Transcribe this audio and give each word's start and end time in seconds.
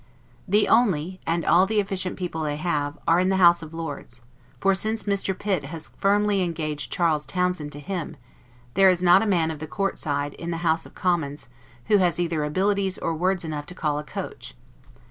The 0.47 0.67
only, 0.67 1.21
and 1.27 1.45
all 1.45 1.67
the 1.67 1.79
efficient 1.79 2.17
people 2.17 2.41
they 2.41 2.55
have, 2.55 2.97
are 3.07 3.19
in 3.19 3.29
the 3.29 3.37
House 3.37 3.61
of 3.61 3.71
Lords: 3.71 4.21
for 4.59 4.73
since 4.73 5.03
Mr. 5.03 5.37
Pitt 5.37 5.65
has 5.65 5.89
firmly 5.99 6.41
engaged 6.41 6.91
Charles 6.91 7.23
Townshend 7.23 7.71
to 7.73 7.79
him, 7.79 8.17
there 8.73 8.89
is 8.89 9.03
not 9.03 9.21
a 9.21 9.27
man 9.27 9.51
of 9.51 9.59
the 9.59 9.67
court 9.67 9.99
side, 9.99 10.33
in 10.33 10.49
the 10.49 10.65
House 10.65 10.87
of 10.87 10.95
Commons, 10.95 11.49
who 11.85 11.97
has 11.97 12.19
either 12.19 12.43
abilities 12.43 12.97
or 12.97 13.13
words 13.13 13.45
enough 13.45 13.67
to 13.67 13.75
call 13.75 13.99
a 13.99 14.03
coach. 14.03 14.55